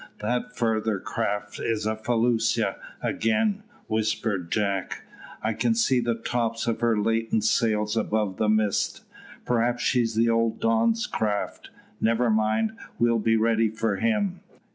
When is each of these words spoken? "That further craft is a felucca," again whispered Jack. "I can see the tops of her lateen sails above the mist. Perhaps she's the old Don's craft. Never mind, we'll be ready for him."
"That 0.17 0.57
further 0.57 0.99
craft 0.99 1.59
is 1.59 1.85
a 1.85 1.95
felucca," 1.95 2.75
again 3.03 3.61
whispered 3.85 4.51
Jack. 4.51 5.03
"I 5.43 5.53
can 5.53 5.75
see 5.75 5.99
the 5.99 6.15
tops 6.15 6.65
of 6.65 6.79
her 6.79 6.99
lateen 6.99 7.39
sails 7.41 7.95
above 7.95 8.37
the 8.37 8.49
mist. 8.49 9.03
Perhaps 9.45 9.83
she's 9.83 10.15
the 10.15 10.27
old 10.27 10.59
Don's 10.59 11.05
craft. 11.05 11.69
Never 12.01 12.31
mind, 12.31 12.71
we'll 12.97 13.19
be 13.19 13.37
ready 13.37 13.69
for 13.69 13.97
him." 13.97 14.39